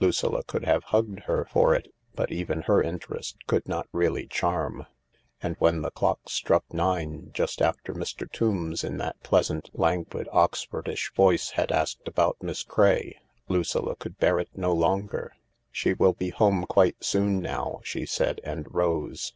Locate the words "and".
5.40-5.54, 18.42-18.66